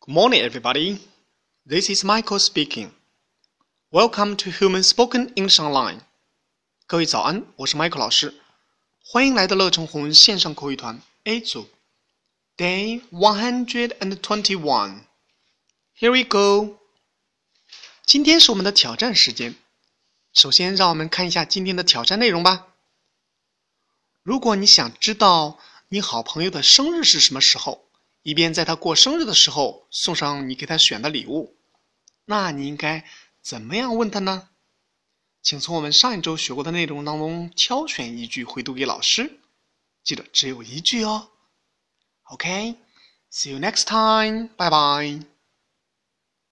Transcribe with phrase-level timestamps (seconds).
[0.00, 0.98] Good morning, everybody.
[1.64, 2.92] This is Michael speaking.
[3.90, 6.00] Welcome to Human Spoken English Online.
[6.86, 8.34] 各位早安，我是 Michael 老师，
[9.04, 11.68] 欢迎来到乐成红文线上口语团 A 组。
[12.56, 15.00] Day one hundred and twenty-one.
[15.98, 16.78] Here we go.
[18.04, 19.56] 今天是我们的挑战时间。
[20.32, 22.68] 首先，让我们看一下今天的挑战内容吧。
[24.22, 25.58] 如果你想知道
[25.88, 27.88] 你好朋友的生日是什么时候，
[28.23, 31.55] 以便在他过生日的时候送上你给他选的礼物，
[32.25, 33.03] 那你应该
[33.41, 34.49] 怎么样问他呢？
[35.41, 39.39] 请从我们上一周学过的内容当中挑选一句回读给老师，
[40.03, 41.29] 记得只有一句哦。
[42.25, 45.30] OK，see you next time，拜拜。